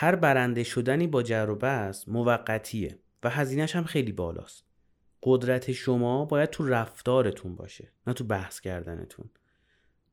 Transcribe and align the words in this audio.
هر 0.00 0.16
برنده 0.16 0.62
شدنی 0.62 1.06
با 1.06 1.22
جر 1.22 1.50
و 1.50 1.54
بحث 1.54 2.08
موقتیه 2.08 2.98
و 3.22 3.30
هزینهش 3.30 3.76
هم 3.76 3.84
خیلی 3.84 4.12
بالاست. 4.12 4.64
قدرت 5.22 5.72
شما 5.72 6.24
باید 6.24 6.50
تو 6.50 6.66
رفتارتون 6.66 7.56
باشه 7.56 7.92
نه 8.06 8.12
تو 8.12 8.24
بحث 8.24 8.60
کردنتون. 8.60 9.30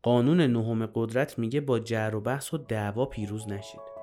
قانون 0.01 0.41
نهم 0.41 0.85
قدرت 0.85 1.39
میگه 1.39 1.61
با 1.61 1.79
جر 1.79 2.15
و 2.15 2.21
بحث 2.21 2.53
و 2.53 2.57
دعوا 2.57 3.05
پیروز 3.05 3.47
نشید. 3.47 3.95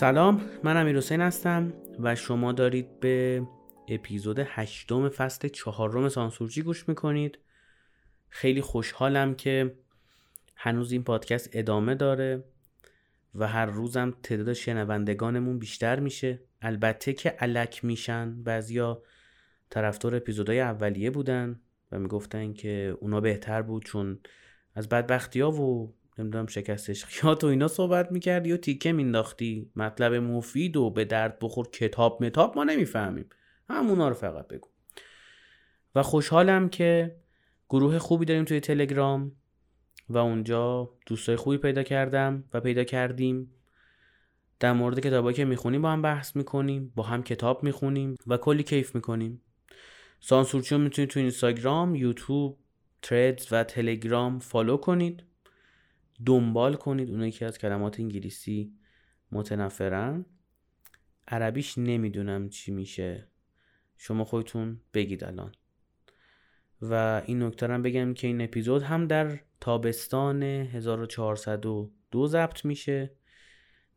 سلام 0.00 0.40
من 0.64 0.76
امیر 0.76 0.96
حسین 0.96 1.20
هستم 1.20 1.72
و 1.98 2.14
شما 2.14 2.52
دارید 2.52 3.00
به 3.00 3.42
اپیزود 3.88 4.38
هشتم 4.38 5.08
فصل 5.08 5.48
چهارم 5.48 6.08
سانسورچی 6.08 6.62
گوش 6.62 6.88
می‌کنید. 6.88 7.38
خیلی 8.28 8.60
خوشحالم 8.60 9.34
که 9.34 9.74
هنوز 10.56 10.92
این 10.92 11.04
پادکست 11.04 11.50
ادامه 11.52 11.94
داره 11.94 12.44
و 13.34 13.48
هر 13.48 13.66
روزم 13.66 14.14
تعداد 14.22 14.52
شنوندگانمون 14.52 15.58
بیشتر 15.58 16.00
میشه. 16.00 16.40
البته 16.62 17.12
که 17.12 17.30
علک 17.30 17.84
میشن 17.84 18.42
بعضیا 18.42 19.02
طرفدار 19.70 20.16
اپیزودهای 20.16 20.60
اولیه 20.60 21.10
بودن 21.10 21.60
و 21.92 21.98
می‌گفتن 21.98 22.52
که 22.52 22.96
اونا 23.00 23.20
بهتر 23.20 23.62
بود 23.62 23.84
چون 23.84 24.18
از 24.74 24.88
بدبختی 24.88 25.40
ها 25.40 25.52
و 25.52 25.94
نمی‌دونم 26.20 26.46
شکستش 26.46 27.04
خیات 27.04 27.44
و 27.44 27.46
اینا 27.46 27.68
صحبت 27.68 28.12
می‌کردی 28.12 28.52
و 28.52 28.56
تیکه 28.56 28.92
مینداختی 28.92 29.70
مطلب 29.76 30.14
مفید 30.14 30.76
و 30.76 30.90
به 30.90 31.04
درد 31.04 31.38
بخور 31.38 31.68
کتاب 31.68 32.24
متاب 32.24 32.56
ما 32.56 32.64
نمی‌فهمیم. 32.64 33.28
همونا 33.70 34.08
رو 34.08 34.14
فقط 34.14 34.48
بگو. 34.48 34.68
و 35.94 36.02
خوشحالم 36.02 36.68
که 36.68 37.16
گروه 37.68 37.98
خوبی 37.98 38.24
داریم 38.24 38.44
توی 38.44 38.60
تلگرام 38.60 39.32
و 40.08 40.18
اونجا 40.18 40.90
دوستای 41.06 41.36
خوبی 41.36 41.56
پیدا 41.56 41.82
کردم 41.82 42.44
و 42.54 42.60
پیدا 42.60 42.84
کردیم. 42.84 43.52
در 44.60 44.72
مورد 44.72 45.00
کتابایی 45.00 45.36
که 45.36 45.44
می‌خونیم 45.44 45.82
با 45.82 45.90
هم 45.90 46.02
بحث 46.02 46.36
می‌کنیم 46.36 46.92
با 46.96 47.02
هم 47.02 47.22
کتاب 47.22 47.62
می‌خونیم 47.64 48.14
و 48.26 48.36
کلی 48.36 48.62
کیف 48.62 48.94
می‌کنیم. 48.94 49.42
سانسورچیو 50.20 50.78
می‌تونید 50.78 51.10
تو 51.10 51.20
اینستاگرام 51.20 51.94
یوتیوب 51.94 52.58
تردز 53.02 53.46
و 53.52 53.64
تلگرام 53.64 54.38
فالو 54.38 54.76
کنید. 54.76 55.22
دنبال 56.26 56.74
کنید 56.74 57.10
اونایی 57.10 57.32
که 57.32 57.46
از 57.46 57.58
کلمات 57.58 58.00
انگلیسی 58.00 58.72
متنفرن. 59.32 60.26
عربیش 61.28 61.78
نمی‌دونم 61.78 62.48
چی 62.48 62.72
میشه. 62.72 63.28
شما 63.98 64.24
خودتون 64.24 64.80
بگید 64.94 65.24
الان. 65.24 65.52
و 66.82 67.22
این 67.26 67.42
نکته 67.42 67.66
هم 67.66 67.82
بگم 67.82 68.14
که 68.14 68.26
این 68.26 68.40
اپیزود 68.40 68.82
هم 68.82 69.06
در 69.06 69.38
تابستان 69.60 70.42
1402 70.42 72.26
ضبط 72.26 72.64
میشه. 72.64 73.10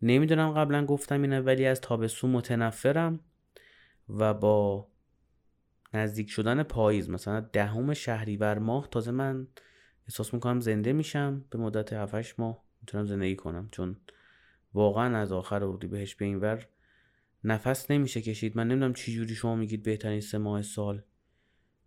نمی‌دونم 0.02 0.52
قبلا 0.52 0.86
گفتم 0.86 1.22
اینه 1.22 1.42
ولی 1.42 1.66
از 1.66 1.82
تابستون 1.82 2.30
متنفرم 2.32 3.20
و 4.10 4.34
با 4.34 4.88
نزدیک 5.94 6.30
شدن 6.30 6.64
پاییز 6.64 7.10
مثلا 7.10 7.40
دهم 7.40 7.94
شهریور 7.94 8.60
ماه 8.60 8.88
تازه 8.92 9.12
من 9.12 9.48
احساس 10.08 10.34
می‌کنم 10.34 10.60
زنده 10.60 10.94
میشم. 10.94 11.46
به 11.50 11.58
مدت 11.58 11.94
7 11.94 12.40
ماه 12.40 12.64
می‌تونم 12.82 13.06
زندگی 13.06 13.36
کنم. 13.36 13.70
چون 13.72 13.98
واقعا 14.74 15.18
از 15.18 15.32
آخر 15.32 15.64
اردی 15.64 15.88
بهش 15.88 16.16
به 16.16 16.26
این 16.26 16.38
ور 16.38 16.68
نفس 17.44 17.92
نمیشه 17.92 18.22
کشید. 18.22 18.58
من 18.58 18.68
نمی‌دونم 18.68 18.94
چی 18.94 19.14
جوری 19.14 19.36
شما 19.36 19.56
میگید 19.56 19.84
بهترین 19.84 20.22
سه 20.22 20.38
ماه 20.38 20.62
سال. 20.62 21.02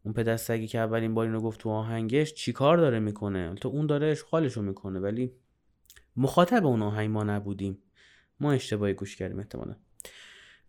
اون 0.03 0.15
پدر 0.15 0.37
سگی 0.37 0.67
که 0.67 0.79
اولین 0.79 1.15
بار 1.15 1.27
اینو 1.27 1.41
گفت 1.41 1.61
تو 1.61 1.71
آهنگش 1.71 2.35
چیکار 2.35 2.77
داره 2.77 2.99
می‌کنه؟ 2.99 3.55
تو 3.55 3.69
اون 3.69 3.87
داره 3.87 4.07
اشغالشو 4.07 4.63
می‌کنه. 4.63 5.01
ولی 5.01 5.33
مخاطب 6.17 6.67
اون 6.67 6.83
آهنگ 6.83 7.11
ما 7.11 7.25
نبودیم. 7.25 7.79
ما 8.41 8.53
اشتباهی 8.53 8.95
گوش 8.95 9.17
کردیم 9.17 9.39
احتمالا. 9.39 9.77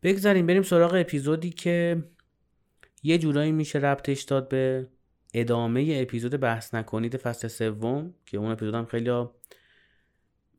بگذاریم 0.04 0.48
بریم 0.48 0.64
سراغ 0.64 0.94
اپیزودی 0.94 1.50
که 1.50 2.04
یه 3.04 3.18
جورایی 3.18 3.52
میشه 3.52 3.80
ربطش 3.80 4.22
داد 4.22 4.50
به 4.50 4.88
ادامه 5.34 6.00
اپیزود 6.02 6.40
بحث 6.40 6.74
نکنید 6.74 7.18
فصل 7.18 7.48
سوم 7.48 8.14
که 8.26 8.38
اون 8.38 8.52
اپیزود 8.52 8.76
هم 8.76 8.86
خیلی 8.86 9.26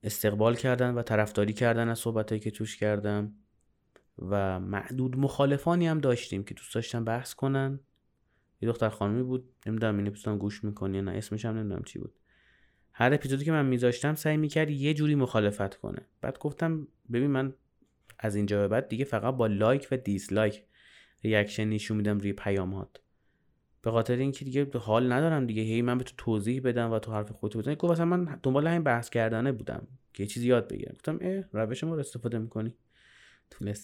استقبال 0.02 0.54
کردن 0.54 0.94
و 0.94 1.02
طرفداری 1.02 1.52
کردن 1.52 1.88
از 1.88 1.98
صحبتهایی 1.98 2.40
که 2.40 2.50
توش 2.50 2.76
کردم. 2.76 3.32
و 4.18 4.60
معدود 4.60 5.16
مخالفانی 5.16 5.86
هم 5.86 5.98
داشتیم 5.98 6.44
که 6.44 6.54
دوست 6.54 6.74
داشتن 6.74 7.04
بحث 7.04 7.34
کنن. 7.34 7.80
یه 8.60 8.68
دختر 8.68 8.88
خانمی 8.88 9.22
بود 9.22 9.48
نمی‌دونم 9.66 9.98
این 9.98 10.06
اپیزود 10.06 10.38
گوش 10.38 10.64
می‌کنی 10.64 11.02
نه 11.02 11.12
اسمش 11.12 11.44
هم 11.44 11.58
نمی‌دونم 11.58 11.82
چی 11.82 11.98
بود. 11.98 12.14
هر 12.92 13.14
اپیزودی 13.14 13.44
که 13.44 13.52
من 13.52 13.66
میذاشتم 13.66 14.14
سعی 14.14 14.36
می‌کرد 14.36 14.70
یه 14.70 14.94
جوری 14.94 15.14
مخالفت 15.14 15.74
کنه. 15.74 16.06
بعد 16.20 16.38
گفتم 16.38 16.88
ببین 17.12 17.30
من 17.30 17.54
از 18.18 18.36
اینجا 18.36 18.60
به 18.60 18.68
بعد 18.68 18.88
دیگه 18.88 19.04
فقط 19.04 19.34
با 19.34 19.46
like 19.46 19.88
و 19.90 19.96
dislike 19.96 20.62
reaction 21.24 21.64
نشون 21.64 21.96
میدم 21.96 22.18
روی 22.18 22.32
پیامات. 22.32 23.00
به 23.88 23.93
خاطر 23.93 24.16
اینکه 24.16 24.44
دیگه 24.44 24.66
حال 24.78 25.12
ندارم 25.12 25.47
دیگه. 25.47 25.62
هی 25.62 25.82
من 25.82 25.99
به 25.99 26.04
تو 26.04 26.12
توضیح 26.16 26.60
بدم 26.60 26.93
و 26.93 26.99
تو 26.99 27.12
حرف 27.12 27.32
خودت 27.32 27.56
بزنی. 27.56 27.76
گفت 27.76 27.93
مثلا 27.93 28.04
من 28.04 28.41
دنبال 28.43 28.66
همین 28.66 28.82
بحث 28.82 29.10
کردنه 29.10 29.53
بودم. 29.53 29.87
که 30.15 30.22
یه 30.22 30.26
چیزی 30.26 30.47
یاد 30.47 30.69
بگیرم. 30.69 30.93
گفتم 30.94 31.19
اه 31.21 31.44
روش 31.53 31.84
ما 31.84 31.94
رو 31.94 32.00
استفاده 32.00 32.38
می‌کنی؟ 32.38 32.75
طول 33.50 33.75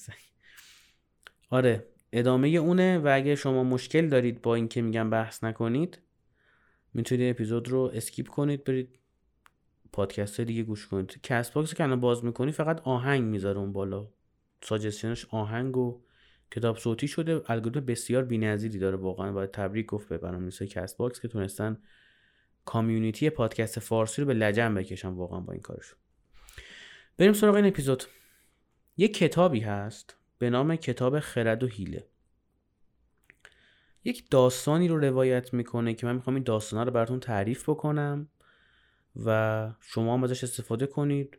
آره 1.51 1.87
ادامه 2.13 2.49
اونه 2.49 2.99
و 2.99 3.11
اگه 3.15 3.35
شما 3.35 3.65
مشکل 3.65 4.09
دارید 4.09 4.43
با 4.43 4.55
اینکه 4.55 4.83
میگم 4.83 5.11
بحث 5.11 5.45
نکنید 5.45 5.99
می‌تونید 6.95 7.31
اپیزود 7.31 7.69
رو 7.69 7.91
skip 7.95 8.29
کنید 8.29 8.65
برید 8.65 8.99
پادکست 9.93 10.41
دیگه 10.41 10.63
گوش 10.63 10.87
کنید. 10.87 11.21
CastBox 11.23 11.75
که 11.75 11.85
الان 11.85 12.01
باز 12.01 12.25
می‌کنی 12.25 12.53
فقط 12.53 12.81
آهنگ 12.81 13.23
می‌ذاره 13.23 13.59
اون 13.59 13.73
بالا. 13.73 14.09
suggestion 14.63 15.16
ش 15.16 15.27
آهنگ 15.31 15.77
و 15.77 16.01
کتاب 16.51 16.77
صوتی 16.77 17.09
شده. 17.09 17.43
الگوریتم 17.47 17.87
بسیار 17.87 18.25
بی‌نظیری 18.25 18.79
داره 18.79 18.97
واقعا. 18.97 19.33
باید 19.33 19.51
تبریک 19.51 19.87
گفت 19.87 20.09
به 20.09 20.19
برنامه‌نویسای 20.19 20.69
CastBox 20.69 21.21
که 21.21 21.29
تونستن 21.29 21.79
community 22.65 23.31
پادکست 23.31 23.81
فارسی 23.81 24.23
رو 24.23 24.27
به 24.27 24.35
لجن 24.35 24.75
بکشن. 24.75 25.09
واقعا 25.09 25.41
با 25.41 25.53
این 25.53 25.63
کارشون. 25.63 25.99
بریم 27.19 27.33
سراغ 27.33 27.55
این 27.55 27.67
اپیزود. 27.67 28.05
یه 28.97 29.09
کتابی 29.09 29.61
هست 29.61 30.17
به 30.39 30.51
نام 30.51 30.77
کتاب 30.77 31.21
خرد 31.21 31.63
و 31.63 31.67
حیله 31.67 32.07
یک 34.05 34.31
داستانی 34.31 34.89
رو 34.89 34.99
روایت 34.99 35.55
می‌کنه 35.55 35.95
که 35.95 36.07
من 36.07 36.15
می‌خوام 36.15 36.37
این 36.37 36.45
داستانا 36.45 36.83
رو 36.83 36.91
براتون 36.91 37.21
تعریف 37.21 37.69
بکنم 37.69 38.29
و 39.25 39.73
شما 39.81 40.15
هم 40.15 40.25
ازش 40.25 40.45
استفاده 40.45 40.87
کنید 40.87 41.39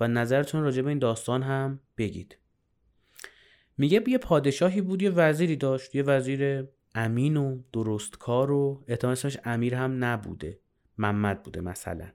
و 0.00 0.08
نظرتون 0.08 0.62
راجع 0.62 0.82
به 0.82 0.88
این 0.88 0.98
داستان 0.98 1.42
هم 1.42 1.80
بگید. 1.98 2.38
میگه 3.78 4.04
یه 4.08 4.18
پادشاهی 4.18 4.80
بود 4.80 5.02
یه 5.02 5.10
وزیری 5.10 5.56
داشت 5.56 5.94
یه 5.94 6.02
وزیر 6.02 6.68
امین 6.94 7.36
و 7.36 7.62
درستکار 7.72 8.50
و 8.50 8.84
اسمش 8.88 9.38
امیر 9.44 9.74
هم 9.74 10.04
نبوده 10.04 10.58
محمد 10.98 11.42
بوده 11.42 11.60
مثلا. 11.60 12.08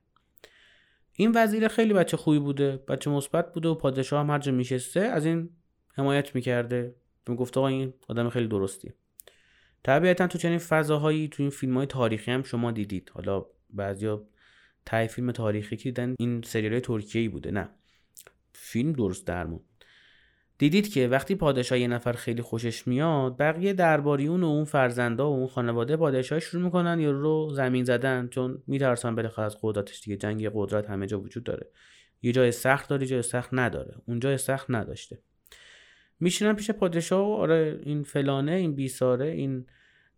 این 1.13 1.31
وزیر 1.35 1.67
خیلی 1.67 1.93
بچه 1.93 2.17
خوبی 2.17 2.39
بوده 2.39 2.77
بچه 2.77 3.09
مثبت 3.11 3.53
بوده 3.53 3.69
و 3.69 3.75
پادشاه 3.75 4.19
هم 4.19 4.29
هر 4.29 4.39
جا 4.39 4.51
میشسته 4.51 4.99
از 4.99 5.25
این 5.25 5.49
حمایت 5.93 6.35
می‌کرده. 6.35 6.95
می‌گفت 7.27 7.57
آقا 7.57 7.67
این 7.67 7.93
آدم 8.07 8.29
خیلی 8.29 8.47
درستیه. 8.47 8.93
طبیعتا 9.83 10.27
تو 10.27 10.37
چنین 10.37 10.57
فضاهایی 10.57 11.27
تو 11.27 11.43
این 11.43 11.49
فیلم 11.49 11.77
های 11.77 11.85
تاریخی 11.85 12.31
هم 12.31 12.43
شما 12.43 12.71
دیدید. 12.71 13.11
حالا 13.13 13.45
بعضیا 13.69 14.27
تای 14.85 15.07
فیلم 15.07 15.31
تاریخی 15.31 15.77
که 15.77 15.83
دیدن 15.83 16.15
این 16.19 16.41
سریال 16.41 16.79
ترکیه‌ای 16.79 17.27
بوده 17.27 17.51
نه. 17.51 17.69
فیلم 18.53 18.93
درست 18.93 19.27
درمون. 19.27 19.59
دیدید 20.59 20.93
که 20.93 21.07
وقتی 21.07 21.35
پادشاه 21.35 21.79
یه 21.79 21.87
نفر 21.87 22.13
خیلی 22.13 22.41
خوشش 22.41 22.87
میاد 22.87 23.37
بقیه 23.37 23.73
درباریون 23.73 24.43
و 24.43 24.45
اون 24.45 24.63
فرزندا 24.63 25.31
و 25.31 25.33
اون 25.33 25.47
خانواده 25.47 25.97
پادشاه 25.97 26.39
شروع 26.39 26.63
می‌کنن 26.63 26.99
یا 26.99 27.11
رو 27.11 27.49
زمین 27.53 27.83
زدن 27.83 28.27
چون 28.27 28.63
میترسن 28.67 29.15
بالاخره 29.15 29.45
از 29.45 29.57
قدرتش 29.61 30.01
دیگه 30.01 30.17
جنگ 30.17 30.49
قدرت 30.53 30.89
همه 30.89 31.07
جا 31.07 31.19
وجود 31.19 31.43
داره. 31.43 31.67
یه 32.21 32.31
جای 32.31 32.51
سخت 32.51 32.89
داره 32.89 33.05
جای 33.05 33.21
سخت 33.21 33.49
نداره. 33.51 33.95
اون 34.07 34.19
جای 34.19 34.37
سخت 34.37 34.65
نداشته. 34.69 35.19
میشینن 36.19 36.53
پیش 36.53 36.71
پادشاه 36.71 37.27
و 37.27 37.33
آره 37.33 37.79
این 37.83 38.03
فلانه 38.03 38.51
این 38.51 38.75
بیساره 38.75 39.27
این 39.27 39.65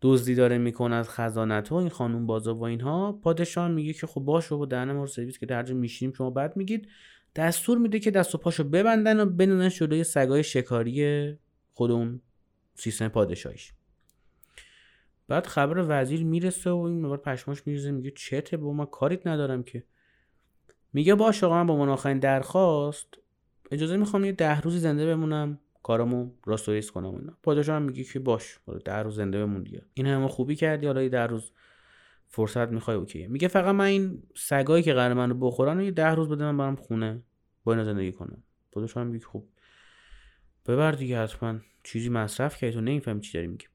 دزدی 0.01 0.35
داره 0.35 0.57
می‌کنه 0.57 0.95
از 0.95 1.09
خزانت 1.09 1.71
و 1.71 1.75
این 1.75 1.89
خانوم 1.89 2.25
بازا 2.25 2.55
و 2.55 2.63
اینها. 2.63 3.11
پادشاه 3.23 3.67
میگه 3.67 3.93
که 3.93 4.07
خب 4.07 4.21
باشه 4.21 4.55
و 4.55 4.65
دهن 4.65 4.91
ما 4.91 5.01
رو 5.01 5.07
سرویس 5.07 5.39
که 5.39 5.45
درجه 5.45 5.73
میشینیم 5.73 6.13
شما 6.13 6.29
بعد 6.29 6.57
میگید. 6.57 6.87
دستور 7.35 7.77
میده 7.77 7.99
که 7.99 8.11
دست 8.11 8.35
و 8.35 8.37
پاشو 8.37 8.63
ببندن 8.63 9.19
و 9.19 9.25
بنونن 9.25 9.69
جلوی 9.69 10.03
سگای 10.03 10.43
شکاری 10.43 11.37
خود 11.73 11.91
اون 11.91 12.21
سیستم 12.75 13.07
پادشاهیش. 13.07 13.73
بعد 15.27 15.47
خبر 15.47 15.85
وزیر 15.89 16.23
می‌رسه 16.23 16.69
و 16.69 16.77
این 16.77 17.05
مبار 17.05 17.17
پشماش 17.17 17.67
میرزه 17.67 17.91
میگه 17.91 18.11
چته 18.11 18.57
با 18.57 18.73
ما 18.73 18.85
کاریت 18.85 19.27
ندارم 19.27 19.63
که. 19.63 19.83
میگه 20.93 21.15
باشه 21.15 21.45
آقا 21.45 21.55
من 21.55 21.67
با 21.67 21.75
من 21.75 21.89
آخرین 21.89 22.19
درخواست 22.19 23.07
اجازه 23.71 23.97
می‌خوام 23.97 24.25
یه 24.25 24.31
ده 24.31 24.61
روزی 24.61 24.79
زنده 24.79 25.05
بمونم 25.05 25.59
کارمو 25.83 26.31
راست 26.45 26.91
کنم 26.91 27.15
اینا. 27.15 27.37
پادشاه 27.43 27.75
هم 27.75 27.81
میگه 27.81 28.03
که 28.03 28.19
باش 28.19 28.59
ده 28.85 28.95
روز 28.95 29.15
زنده 29.15 29.45
بمون 29.45 29.63
دیگه. 29.63 29.81
این 29.93 30.05
همه 30.05 30.27
خوبی 30.27 30.55
کردی 30.55 30.85
حالا 30.85 31.07
ده 31.07 31.27
روز 31.27 31.51
فرصت 32.31 32.69
می‌خوای 32.69 32.97
اوکی. 32.97 33.27
میگه 33.27 33.47
فقط 33.47 33.75
من 33.75 33.85
این 33.85 34.23
سگایی 34.35 34.83
که 34.83 34.93
قرار 34.93 35.13
منو 35.13 35.33
بخورن 35.33 35.81
یه 35.81 35.91
ده 35.91 36.09
روز 36.09 36.29
بده 36.29 36.43
من 36.43 36.57
برم 36.57 36.75
خونه 36.75 37.23
با 37.63 37.73
اینا 37.73 37.83
زندگی 37.83 38.11
کنم. 38.11 38.43
پادشاه 38.71 39.03
هم 39.03 39.09
میگه 39.09 39.25
خوب 39.25 39.49
ببر 40.65 40.91
دیگه 40.91 41.19
حتما. 41.19 41.59
چیزی 41.83 42.09
مصرف 42.09 42.57
کردی 42.57 42.73
تو 42.73 42.81
نمی‌فهمی 42.81 43.21
چی 43.21 43.33
داری 43.33 43.47
میگه 43.47 43.65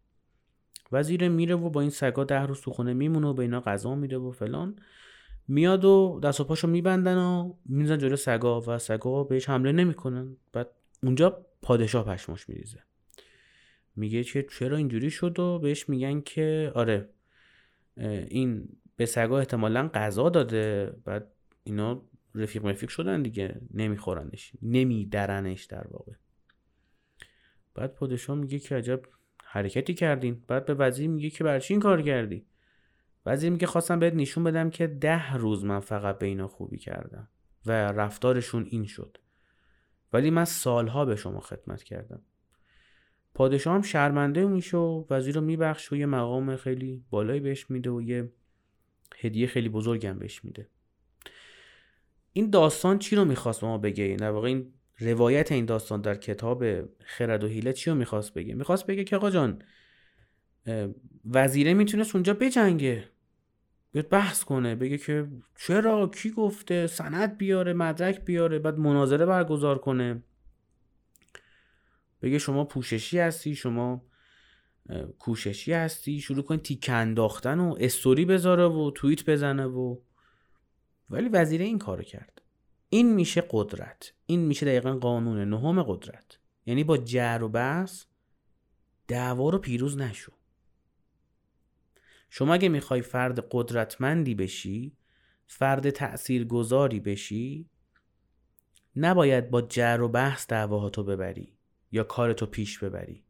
وزیر 0.92 1.28
میره 1.28 1.54
و 1.54 1.70
با 1.70 1.80
این 1.80 1.90
سگا 1.90 2.24
ده 2.24 2.42
روز 2.42 2.60
تو 2.60 2.70
خونه 2.70 2.94
میمونه 2.94 3.26
و 3.26 3.34
به 3.34 3.42
اینا 3.42 3.60
غذا 3.60 3.94
میده 3.94 4.18
و 4.18 4.30
فلان. 4.30 4.76
میاد 5.48 5.84
و 5.84 6.20
دست 6.22 6.40
و 6.40 6.44
پاشو 6.44 6.68
میبندن 6.68 7.18
و 7.18 7.54
میزن 7.66 7.98
جلو 7.98 8.16
سگا 8.16 8.60
و 8.60 8.78
سگا 8.78 9.24
بهش 9.24 9.48
حمله 9.48 9.72
نمی‌کنن. 9.72 10.36
بعد 10.52 10.70
اونجا 11.02 11.46
پادشاه 11.62 12.04
پشماش 12.04 12.48
میریزه. 12.48 12.82
میگه 13.96 14.24
که 14.24 14.46
چرا 14.58 14.76
اینجوری 14.76 15.10
شد 15.10 15.38
و 15.38 15.58
بهش 15.58 15.88
میگن 15.88 16.20
که 16.20 16.72
آره 16.74 17.08
این 17.96 18.68
به 18.96 19.06
سگا 19.06 19.38
احتمالا 19.38 19.90
غذا 19.94 20.28
داده. 20.28 20.96
بعد 21.04 21.32
اینا 21.64 22.02
رفیق 22.34 22.66
مفیق 22.66 22.88
شدن 22.88 23.22
دیگه 23.22 23.60
نمیخورنش 23.74 24.52
نمیدرنش 24.62 25.64
در 25.64 25.86
واقع. 25.90 26.12
بعد 27.74 27.94
پادشاه 27.94 28.36
میگه 28.36 28.58
که 28.58 28.76
عجب 28.76 29.02
حرکتی 29.44 29.94
کردین. 29.94 30.44
بعد 30.48 30.64
به 30.64 30.74
وزیر 30.74 31.08
میگه 31.08 31.30
که 31.30 31.44
برچی 31.44 31.74
این 31.74 31.80
کار 31.80 32.02
کردی؟ 32.02 32.46
وزیر 33.26 33.50
میگه 33.50 33.66
خواستم 33.66 33.98
بهت 33.98 34.14
نشون 34.14 34.44
بدم 34.44 34.70
که 34.70 34.86
ده 34.86 35.34
روز 35.34 35.64
من 35.64 35.80
فقط 35.80 36.18
به 36.18 36.26
اینا 36.26 36.48
خوبی 36.48 36.78
کردم 36.78 37.28
و 37.66 37.72
رفتارشون 37.72 38.66
این 38.70 38.86
شد. 38.86 39.18
ولی 40.12 40.30
من 40.30 40.44
سالها 40.44 41.04
به 41.04 41.16
شما 41.16 41.40
خدمت 41.40 41.82
کردم. 41.82 42.22
پادشاه 43.36 43.74
هم 43.74 43.82
شرمنده 43.82 44.46
میشه 44.46 44.76
و 44.76 45.04
وزیر 45.10 45.34
رو 45.34 45.40
میبخش 45.40 45.92
و 45.92 45.96
یه 45.96 46.06
مقام 46.06 46.56
خیلی 46.56 47.04
بالایی 47.10 47.40
بهش 47.40 47.70
میده 47.70 47.90
و 47.90 48.02
یه 48.02 48.32
هدیه 49.18 49.46
خیلی 49.46 49.68
بزرگم 49.68 50.18
بهش 50.18 50.44
میده. 50.44 50.68
این 52.32 52.50
داستان 52.50 52.98
چی 52.98 53.16
رو 53.16 53.24
می‌خواست 53.24 53.64
ما 53.64 53.78
بگه؟ 53.78 54.16
در 54.18 54.30
واقع 54.30 54.48
این 54.48 54.72
روایت 54.98 55.52
این 55.52 55.64
داستان 55.64 56.00
در 56.00 56.14
کتاب 56.14 56.64
خرد 57.04 57.44
و 57.44 57.48
حیله 57.48 57.72
چی 57.72 57.90
رو 57.90 57.96
می‌خواست 57.96 58.34
بگه؟ 58.34 58.54
می‌خواست 58.54 58.86
بگه 58.86 59.04
که 59.04 59.16
آقا 59.16 59.30
جان 59.30 59.62
وزیره 61.24 61.74
می‌تونست 61.74 62.14
اونجا 62.14 62.34
بجنگه. 62.34 63.04
بیاد 63.92 64.08
بحث 64.08 64.44
کنه. 64.44 64.74
بگه 64.74 64.98
که 64.98 65.28
چرا؟ 65.58 66.06
کی 66.06 66.30
گفته؟ 66.30 66.86
سند 66.86 67.38
بیاره 67.38 67.72
مدرک 67.72 68.24
بیاره 68.24 68.58
بعد 68.58 68.78
مناظره 68.78 69.26
برگزار 69.26 69.78
کنه. 69.78 70.22
بگه 72.22 72.38
شما 72.38 72.64
پوششی 72.64 73.18
هستی 73.18 73.54
شما 73.54 74.04
کوششی 75.18 75.72
هستی 75.72 76.20
شروع 76.20 76.42
کن 76.42 76.56
تیک 76.56 76.90
انداختن 76.92 77.60
و 77.60 77.76
استوری 77.80 78.24
بذاره 78.24 78.64
و 78.64 78.90
توییت 78.90 79.30
بزنه 79.30 79.64
و 79.66 79.96
ولی 81.10 81.28
وزیره 81.28 81.64
این 81.64 81.78
کارو 81.78 82.02
کرد. 82.02 82.42
این 82.88 83.14
میشه 83.14 83.44
قدرت. 83.50 84.12
این 84.26 84.40
میشه 84.40 84.66
دقیقا 84.66 84.96
قانون 84.96 85.48
نهم 85.48 85.82
قدرت. 85.82 86.38
یعنی 86.66 86.84
با 86.84 86.98
جر 86.98 87.40
و 87.42 87.48
بحث 87.48 88.04
دعوا 89.08 89.50
رو 89.50 89.58
پیروز 89.58 89.98
نشو. 89.98 90.32
شما 92.30 92.54
اگه 92.54 92.68
می‌خوای 92.68 93.02
فرد 93.02 93.48
قدرتمندی 93.50 94.34
بشی 94.34 94.96
فرد 95.46 95.90
تأثیرگذاری 95.90 97.00
بشی 97.00 97.70
نباید 98.96 99.50
با 99.50 99.62
جر 99.62 100.00
و 100.00 100.08
بحث 100.08 100.46
دعواهاتو 100.46 101.04
ببری. 101.04 101.55
یا 101.92 102.04
کارتو 102.04 102.46
پیش 102.46 102.78
ببری. 102.78 103.24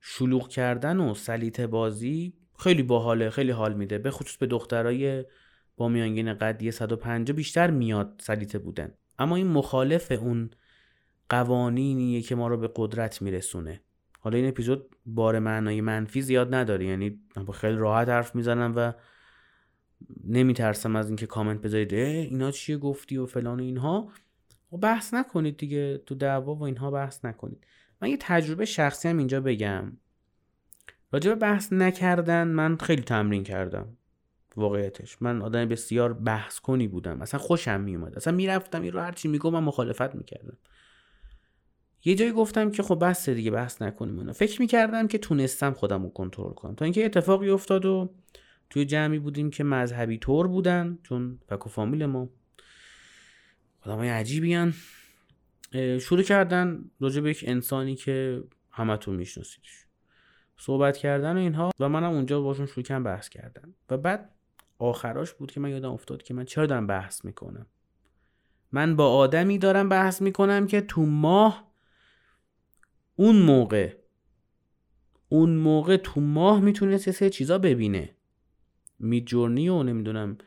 شلوغ 0.00 0.48
کردن 0.48 1.00
و 1.00 1.14
سلیت 1.14 1.60
بازی 1.60 2.32
خیلی 2.58 2.82
باحاله 2.82 3.30
خیلی 3.30 3.50
حال 3.50 3.74
میده. 3.74 3.98
به 3.98 4.10
خصوص 4.10 4.36
به 4.36 4.46
دخترای 4.46 5.24
با 5.76 5.88
میانگین 5.88 6.34
قدی 6.34 6.70
150 6.70 7.36
بیشتر 7.36 7.70
میاد 7.70 8.20
سلیته 8.24 8.58
بودن. 8.58 8.94
اما 9.18 9.36
این 9.36 9.46
مخالف 9.46 10.12
اون 10.12 10.50
قوانینیه 11.28 12.22
که 12.22 12.34
ما 12.34 12.48
رو 12.48 12.56
به 12.56 12.70
قدرت 12.76 13.22
میرسونه. 13.22 13.80
حالا 14.20 14.36
این 14.36 14.48
اپیزود 14.48 14.96
بار 15.06 15.38
معنای 15.38 15.80
منفی 15.80 16.22
زیاد 16.22 16.54
نداره. 16.54 16.86
یعنی 16.86 17.20
خیلی 17.54 17.76
راحت 17.76 18.08
حرف 18.08 18.34
می‌زنم 18.34 18.72
و 18.76 18.92
نمیترسم 20.24 20.96
از 20.96 21.06
اینکه 21.06 21.26
کامنت 21.26 21.60
بذارید 21.60 21.94
اینا 21.94 22.50
چیه 22.50 22.76
گفتی 22.76 23.16
و 23.16 23.26
فلان 23.26 23.60
و 23.60 23.62
اینها؟ 23.62 24.08
بحث 24.72 25.14
نکنید 25.14 25.56
دیگه 25.56 25.98
تو 25.98 26.14
دعوا 26.14 26.54
و 26.54 26.62
اینها 26.62 26.90
بحث 26.90 27.24
نکنید. 27.24 27.66
من 28.02 28.08
یه 28.08 28.16
تجربه 28.20 28.64
شخصی 28.64 29.08
هم 29.08 29.18
اینجا 29.18 29.40
بگم. 29.40 29.92
راجع 31.12 31.30
به 31.30 31.36
بحث 31.36 31.72
نکردن 31.72 32.48
من 32.48 32.76
خیلی 32.76 33.02
تمرین 33.02 33.44
کردم. 33.44 33.96
واقعیتش. 34.56 35.22
من 35.22 35.42
آدم 35.42 35.68
بسیار 35.68 36.12
بحث 36.12 36.60
کنی 36.60 36.88
بودم. 36.88 37.22
اصلا 37.22 37.40
خوشم 37.40 37.80
میومد 37.80 38.16
اصلا 38.16 38.34
می‌رفتم 38.34 38.82
این 38.82 38.92
رو 38.92 39.00
هرچی 39.00 39.28
میگم 39.28 39.52
من 39.52 39.62
مخالفت 39.62 40.14
می‌کردم. 40.14 40.56
یه 42.04 42.14
جایی 42.14 42.32
گفتم 42.32 42.70
که 42.70 42.82
خب 42.82 43.04
بس 43.04 43.28
دیگه 43.28 43.50
بحث 43.50 43.82
نکنیم 43.82 44.18
اونا 44.18 44.32
فکر 44.32 44.60
می‌کردم 44.60 45.08
که 45.08 45.18
تونستم 45.18 45.72
خودم 45.72 46.02
رو 46.02 46.08
کنترل 46.08 46.52
کنم. 46.52 46.74
تا 46.74 46.84
اینکه 46.84 47.04
اتفاقی 47.04 47.50
افتاد 47.50 47.84
و 47.84 48.10
توی 48.70 48.84
جمعی 48.84 49.18
بودیم 49.18 49.50
که 49.50 49.64
مذهبی 49.64 50.18
طور 50.18 50.48
بودن 50.48 50.98
چون 51.02 51.38
فک 51.48 51.66
و 51.66 51.68
فامیل 51.68 52.06
ما. 52.06 52.28
آدم 53.86 53.98
های 53.98 54.08
عجیبی 54.08 54.72
شروع 56.00 56.22
کردن 56.22 56.90
راجع 57.00 57.20
به 57.20 57.30
یک 57.30 57.44
انسانی 57.46 57.94
که 57.94 58.44
همتون 58.70 59.16
میشناسیدش. 59.16 59.86
صحبت 60.56 60.96
کردن 60.96 61.36
و 61.36 61.38
اینها 61.38 61.70
و 61.80 61.88
منم 61.88 62.12
اونجا 62.12 62.40
باشون 62.40 62.66
شروع 62.66 62.84
کردم 62.84 63.02
بحث 63.02 63.28
کردم 63.28 63.74
و 63.90 63.96
بعد 63.96 64.34
آخراش 64.78 65.32
بود 65.32 65.52
که 65.52 65.60
من 65.60 65.70
یادم 65.70 65.92
افتاد 65.92 66.22
که 66.22 66.34
من 66.34 66.44
چرا 66.44 66.66
دارم 66.66 66.86
بحث 66.86 67.24
می‌کنم. 67.24 67.66
من 68.72 68.96
با 68.96 69.12
آدمی 69.12 69.58
دارم 69.58 69.88
بحث 69.88 70.22
می‌کنم 70.22 70.66
که 70.66 70.80
تو 70.80 71.02
ماه 71.02 71.72
اون 73.16 73.36
موقع 73.36 73.96
اون 75.28 75.56
موقع 75.56 75.96
تو 75.96 76.20
ماه 76.20 76.60
می‌تونست 76.60 77.10
سه 77.10 77.30
چیزا 77.30 77.58
ببینه. 77.58 78.16
میجورنی 78.98 79.68
و 79.68 79.82
نمی‌دونم 79.82 80.38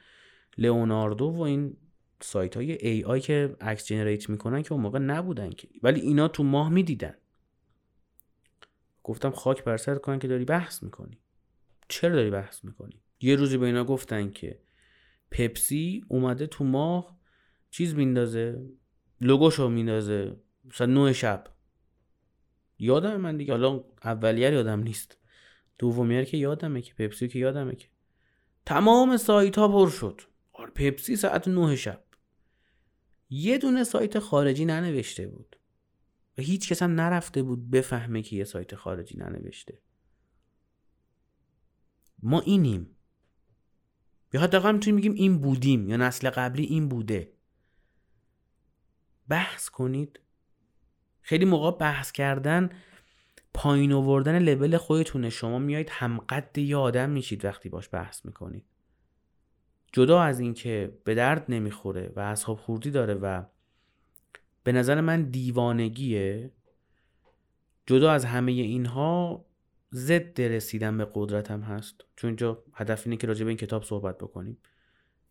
لئوناردو 0.57 1.25
و 1.25 1.41
این 1.41 1.77
سایت 2.21 2.57
های 2.57 2.71
ای 2.71 3.03
آی 3.03 3.19
که 3.21 3.55
عکس 3.61 3.85
جنریت 3.85 4.29
می‌کنن 4.29 4.63
که 4.63 4.73
اون 4.73 4.81
موقع 4.81 4.99
نبودن 4.99 5.49
که. 5.49 5.67
ولی 5.83 5.99
اینا 5.99 6.27
تو 6.27 6.43
ماه 6.43 6.69
می‌دیدن. 6.69 7.15
گفتم 9.03 9.31
خاک 9.31 9.63
بر 9.63 9.77
سر 9.77 9.95
کنن 9.95 10.19
که 10.19 10.27
داری 10.27 10.45
بحث 10.45 10.83
می‌کنی. 10.83 11.19
چرا 11.87 12.15
داری 12.15 12.29
بحث 12.29 12.65
می‌کنی؟ 12.65 13.01
یه 13.21 13.35
روزی 13.35 13.57
به 13.57 13.65
اینا 13.65 13.83
گفتن 13.83 14.29
که 14.29 14.59
پپسی 15.31 16.05
اومده 16.07 16.47
تو 16.47 16.63
ماه 16.63 17.19
چیز 17.71 17.95
میندازه 17.95 18.69
لوگوشو 19.21 19.69
میندازه 19.69 20.35
مثلا 20.65 20.87
نوع 20.87 21.11
شب. 21.11 21.47
یادم 22.79 23.17
من 23.17 23.37
دیگه. 23.37 23.53
حالا 23.53 23.83
اولیه 24.03 24.51
یادم 24.51 24.79
نیست. 24.79 25.17
دومیار 25.77 26.23
که 26.23 26.37
یادمه 26.37 26.81
که 26.81 26.93
پپسی 26.93 27.27
که 27.27 27.39
یادمه 27.39 27.75
که. 27.75 27.87
تمام 28.65 29.17
سایت 29.17 29.57
ها 29.57 29.67
پر 29.67 29.89
شد. 29.89 30.21
آره 30.53 30.71
پپسی 30.71 31.15
ساعت 31.15 31.47
نه 31.47 31.75
شب. 31.75 32.03
یه 33.29 33.57
دونه 33.57 33.83
سایت 33.83 34.19
خارجی 34.19 34.65
ننوشته 34.65 35.27
بود. 35.27 35.55
و 36.37 36.41
هیچ 36.41 36.69
کس 36.69 36.83
هم 36.83 36.91
نرفته 36.91 37.43
بود 37.43 37.69
بفهمه 37.69 38.21
که 38.21 38.35
یه 38.35 38.43
سایت 38.43 38.75
خارجی 38.75 39.17
ننوشته. 39.17 39.81
ما 42.23 42.39
اینیم. 42.39 42.95
یا 44.33 44.41
حداقل 44.41 44.71
می‌تونیم 44.73 44.99
بگیم 44.99 45.13
این 45.13 45.37
بودیم 45.37 45.89
یا 45.89 45.97
نسل 45.97 46.29
قبلی 46.29 46.63
این 46.63 46.89
بوده. 46.89 47.33
بحث 49.27 49.69
کنید. 49.69 50.19
خیلی 51.21 51.45
موقع 51.45 51.77
بحث 51.77 52.11
کردن 52.11 52.69
پایین 53.53 53.93
آوردن 53.93 54.39
لول 54.39 54.77
خودتونه. 54.77 55.29
شما 55.29 55.59
میایید 55.59 55.89
همقد 55.89 56.57
یه 56.57 56.77
آدم 56.77 57.09
میشید 57.09 57.45
وقتی 57.45 57.69
باش 57.69 57.89
بحث 57.91 58.25
می‌کنید. 58.25 58.65
جدا 59.91 60.21
از 60.21 60.39
اینکه 60.39 60.97
به 61.03 61.15
درد 61.15 61.45
نمی‌خوره 61.49 62.13
و 62.15 62.19
اصحاب 62.19 62.57
خوردی 62.57 62.91
داره 62.91 63.13
و 63.13 63.43
به 64.63 64.71
نظر 64.71 65.01
من 65.01 65.23
دیوانگیه 65.23 66.51
جدا 67.85 68.11
از 68.11 68.25
همه 68.25 68.51
اینها 68.51 69.45
ضد 69.93 70.41
رسیدن 70.41 70.97
به 70.97 71.07
قدرتم 71.13 71.61
هست. 71.61 72.05
چون 72.15 72.27
اینجا 72.27 72.63
هدف 72.73 73.07
اینه 73.07 73.17
که 73.17 73.27
راجع 73.27 73.43
به 73.43 73.49
این 73.49 73.57
کتاب 73.57 73.83
صحبت 73.83 74.17
بکنیم. 74.17 74.57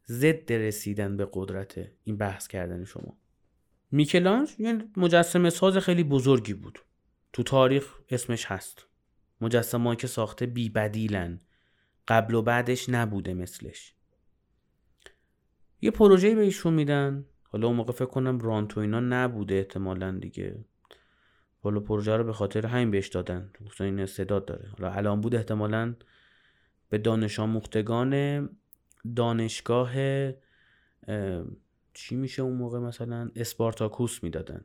ضد 0.07 0.53
رسیدن 0.53 1.17
به 1.17 1.29
قدرت 1.33 1.89
این 2.05 2.17
بحث 2.17 2.49
کردن 2.49 2.85
شما. 2.85 3.17
میکلانج 3.91 4.55
یه 4.59 4.85
مجسمه 4.97 5.51
ساز 5.51 5.77
خیلی 5.77 6.05
بزرگی 6.05 6.55
بود. 6.55 6.79
تو 7.33 7.43
تاریخ 7.43 7.95
اسمش 8.09 8.45
هست. 8.47 8.87
مجسمه 9.41 9.97
که 9.97 10.07
ساخته 10.07 10.47
بی 10.47 10.69
بدیلن 10.69 11.41
قبل 12.09 12.35
و 12.35 12.43
بعدش 12.43 12.89
نبوده 12.89 13.35
مثلش. 13.35 13.95
یه 15.81 15.91
پروژه 15.91 16.35
به 16.35 16.41
ایشون 16.41 16.75
میدن. 16.75 17.25
حالا 17.43 17.67
اون 17.67 17.77
موقع 17.77 17.93
فکر 17.93 18.07
کنم 18.07 18.39
رانتو 18.39 18.81
اینا 18.81 19.01
نبوده 19.01 19.55
احتمالا 19.55 20.19
دیگه. 20.19 20.65
حالا 21.61 21.81
پروژه 21.81 22.17
رو 22.17 22.25
به 22.25 22.33
خاطر 22.33 22.67
همین 22.67 22.91
بهش 22.91 23.09
دادن. 23.09 23.51
گفتن 23.67 23.85
این 23.85 24.01
استعداد 24.01 24.45
داره. 24.45 24.69
حالا 24.79 24.93
الان 24.93 25.21
بود 25.21 25.35
احتمالا 25.35 25.95
به 26.89 26.99
دانش 26.99 27.41
آموختگان 27.41 28.49
دانشگاه 29.17 29.93
چی 31.95 32.17
میشه 32.17 32.43
اون 32.43 32.57
موقع 32.57 32.79
مثلا؟ 32.79 33.31
اسپارتاکوس 33.37 34.23
می‌دادن. 34.25 34.65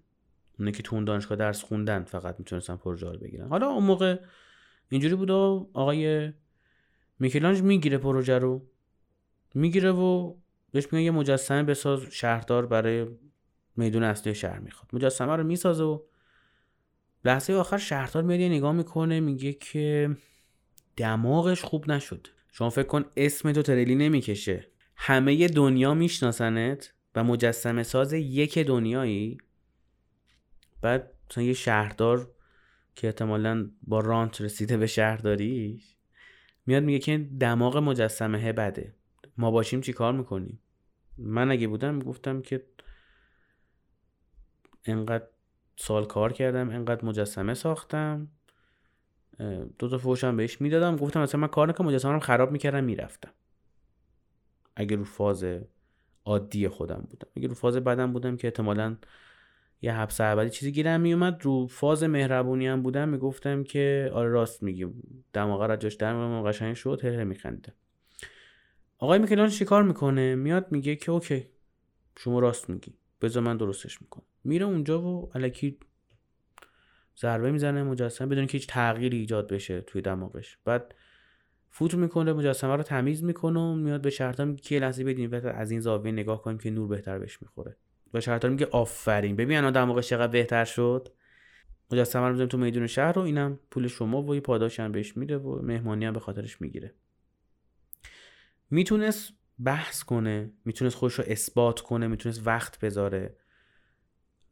اونه 0.60 0.72
که 0.72 0.84
تو 0.84 0.96
اون 0.96 1.06
دانشگاه 1.06 1.38
درس 1.38 1.64
خوندن 1.64 2.04
فقط 2.04 2.36
می‌تونستن 2.40 2.76
پروژه 2.76 3.12
رو 3.12 3.20
بگیرن. 3.20 3.48
حالا 3.48 3.68
اون 3.68 3.84
موقع 3.84 4.20
اینجوری 4.90 5.16
بود 5.16 5.30
و 5.30 5.70
آقای 5.74 6.34
میکلانج 7.20 7.62
می‌گیره 7.62 7.98
پروژه 7.98 8.40
رو. 8.40 8.68
می‌گیره 9.56 9.92
و 9.92 10.36
بهش 10.74 10.88
میگن 10.92 11.06
یه 11.06 11.12
مجسمه 11.12 11.64
بساز 11.64 12.02
شهردار 12.02 12.66
برای 12.66 13.08
میدون 13.76 14.04
اصلی 14.04 14.36
شهر 14.36 14.60
می‌خواد. 14.60 14.90
مجسمه 14.94 15.36
رو 15.36 15.44
می‌سازه 15.44 15.84
و 15.84 16.00
لحظه 17.26 17.54
آخر 17.54 17.78
شهردار 17.78 18.24
میاد 18.24 18.42
نگاه 18.42 18.74
می‌کنه 18.74 19.20
میگه 19.20 19.54
که 19.54 20.18
دماغش 20.98 21.62
خوب 21.62 21.92
نشد. 21.92 22.28
شما 22.52 22.70
فکر 22.70 22.88
کن 22.88 23.06
اسم 23.18 23.52
تو 23.52 23.62
تریلی 23.62 23.96
نمی‌کشه. 23.96 24.68
همه 24.96 25.48
دنیا 25.48 25.94
میشناسنت 25.94 26.94
و 27.16 27.24
مجسمه 27.24 27.84
ساز 27.84 28.14
یک 28.14 28.60
دنیایی. 28.60 29.38
بعد 30.82 31.14
مثلا 31.30 31.44
یه 31.44 31.54
شهردار 31.54 32.32
که 32.96 33.08
احتمالا 33.08 33.70
با 33.84 34.00
رانت 34.00 34.42
رسیده 34.42 34.78
به 34.78 34.88
شهرداریش 34.88 35.96
میاد 36.66 36.84
میگه 36.84 37.00
که 37.00 37.18
دماغ 37.40 37.78
مجسمه 37.78 38.54
بده. 38.54 38.96
ما 39.38 39.52
باشیم 39.52 39.82
چی 39.82 39.94
کار 39.94 40.14
می‌کنیم؟ 40.14 40.60
من 41.18 41.52
اگه 41.52 41.68
بودم 41.68 41.96
می‌گفتم 41.96 42.42
که 42.42 42.66
انقدر 44.86 45.28
سال 45.76 46.06
کار 46.06 46.34
کردم 46.34 46.70
انقدر 46.70 47.06
مجسمه 47.06 47.54
ساختم 47.54 48.28
دو 49.80 49.90
تا 49.90 49.98
فوشم 49.98 50.38
بهش 50.38 50.62
می‌دادم 50.62 50.96
گفتم 50.96 51.22
مثلا 51.22 51.42
من 51.42 51.48
کار 51.48 51.70
نکنم 51.70 51.88
مجسمه 51.88 52.20
خراب 52.20 52.52
می‌کردم 52.52 52.84
می‌رفتم. 52.84 53.32
اگه 54.76 54.96
رو 54.96 55.04
فاز 55.04 55.46
عادی 56.26 56.68
خودم 56.68 57.08
بودم. 57.10 57.28
اگه 57.36 57.48
رو 57.48 57.54
فاز 57.54 57.78
بدم 57.78 58.14
بودم 58.14 58.38
که 58.38 58.48
احتمالا 58.48 58.98
یه 59.82 59.94
حبس 59.94 60.22
ابدی 60.22 60.50
چیزی 60.50 60.72
گیرم 60.72 61.02
میومد 61.02 61.42
رو 61.42 61.68
فاز 61.68 62.04
مهربونی 62.04 62.68
هم 62.68 62.82
بودم 62.82 63.10
می‌گفتم 63.10 63.64
که 63.64 64.12
آره 64.14 64.30
راست 64.30 64.64
میگی. 64.64 64.88
دماغه 65.34 65.68
را 65.68 65.76
جاش 65.76 65.94
در 65.94 66.42
قشنگ 66.42 66.74
شد 66.74 67.06
هر 67.06 67.24
میخنده 67.24 67.74
آقای 69.04 69.20
میکلان 69.20 69.50
چیکار 69.50 69.84
می‌کنه؟ 69.84 70.36
میاد 70.36 70.72
میگه 70.72 70.96
که 70.96 71.12
اوکی 71.12 71.46
شما 72.18 72.40
راست 72.40 72.70
میگی. 72.70 72.94
بذار 73.22 73.44
من 73.44 73.58
درستش 73.58 74.02
می‌کنم. 74.02 74.24
میره 74.44 74.66
اونجا 74.66 75.02
و 75.02 75.32
الکی 75.36 75.78
ضربه 77.18 77.52
می‌زنه 77.52 77.84
مجسمه 77.84 78.28
بدون 78.28 78.46
که 78.46 78.52
هیچ 78.52 78.68
تغییری 78.68 79.18
ایجاد 79.18 79.48
بشه 79.48 79.82
توی 79.82 80.02
دماغش. 80.02 80.58
بعد 80.66 80.96
فوت 81.70 81.94
می‌کنه 81.94 82.34
مجسمه 82.34 82.76
رو 82.76 82.84
تمیز 82.84 83.24
می‌کنه 83.24 83.60
و 83.60 83.76
میاد 83.76 84.02
به 84.02 84.10
شرطا 84.10 84.46
میگه 84.46 84.62
که 84.62 84.80
لحظه 84.80 85.04
بدین 85.04 85.34
از 85.34 85.72
این 85.72 85.80
زاویه 85.80 86.12
نگاه 86.12 86.42
کنیم 86.42 86.58
که 86.58 86.70
نور 86.70 86.88
بهتر 86.88 87.20
بهش 87.20 87.42
می‌خوره. 87.42 87.76
به 88.12 88.20
شرطا 88.20 88.50
میگه 88.50 88.66
آفرین 88.66 89.36
ببین 89.36 89.58
الان 89.58 89.74
دماغش 89.74 90.10
چقدر 90.10 90.32
بهتر 90.32 90.66
شد. 90.66 91.10
مجسمه 91.92 92.24
رو 92.24 92.30
می‌ذاریم 92.30 92.50
تو 92.50 92.58
میدون 92.58 92.88
شهر 92.88 93.20
و 93.20 93.22
اینم 93.22 93.60
پول 93.72 93.88
شما 93.88 94.24
و 94.24 94.36
یه 94.36 94.42
پاداش 94.42 94.80
هم 94.80 94.92
بهش 94.92 95.18
میده 95.18 95.38
و 95.38 95.62
مهمانی 95.62 96.06
هم 96.06 96.14
به 96.14 96.20
خاطرش 96.20 96.62
می‌گیره. 96.62 96.94
می‌تونست 98.74 99.34
بحث 99.64 100.04
کنه 100.04 100.52
می‌تونست 100.66 100.96
خودش 100.96 101.14
رو 101.14 101.24
اثبات 101.28 101.82
کنه 101.82 102.08
می‌تونست 102.08 102.42
وقت 102.48 102.80
بذاره 102.80 103.36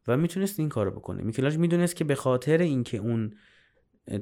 و 0.08 0.16
می‌تونست 0.16 0.60
این 0.60 0.68
کارو 0.68 0.90
بکنه. 0.90 1.22
میکلاج 1.22 1.58
می‌دونست 1.58 1.96
که 1.96 2.04
به 2.04 2.14
خاطر 2.14 2.58
اینکه 2.58 2.98
اون 2.98 3.34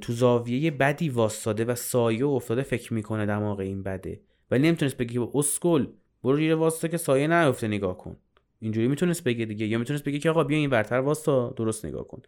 تو 0.00 0.12
زاویه 0.12 0.70
بدی 0.70 1.08
واستاده 1.08 1.64
و 1.64 1.74
سایه 1.74 2.26
افتاده 2.26 2.62
فکر 2.62 2.94
می‌کنه 2.94 3.26
دماغ 3.26 3.58
این 3.58 3.82
بده. 3.82 4.20
ولی 4.50 4.66
نمی‌تونست 4.68 4.96
بگه 4.96 5.12
که 5.12 5.28
اسکل 5.34 5.86
برو 6.22 6.36
زیر 6.36 6.54
واسطه 6.54 6.88
که 6.88 6.96
سایه 6.96 7.26
نیفته 7.26 7.68
نگاه 7.68 7.98
کن. 7.98 8.16
اینجوری 8.58 8.88
می‌تونست 8.88 9.24
بگه 9.24 9.44
دیگه. 9.44 9.66
یا 9.66 9.78
می‌تونست 9.78 10.04
بگه 10.04 10.18
که 10.18 10.30
آقا 10.30 10.44
بیا 10.44 10.58
این 10.58 10.70
برتر 10.70 11.00
واستا 11.00 11.50
درست 11.56 11.86
نگاه 11.86 12.08
کن. 12.08 12.22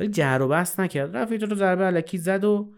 ولی 0.00 0.08
جهر 0.08 0.42
و 0.42 0.48
بحث 0.48 0.80
نکرد. 0.80 1.16
رفت 1.16 1.32
رو 1.32 1.56
ضربه 1.56 1.84
علکی 1.84 2.18
زد 2.18 2.44
و 2.44 2.72